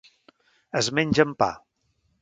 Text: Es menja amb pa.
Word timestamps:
Es 0.81 0.89
menja 1.01 1.27
amb 1.29 1.39
pa. 1.45 1.51